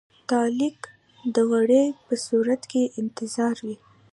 [0.03, 0.91] د تعلیق د
[1.35, 3.77] دورې په صورت کې انتظار وي.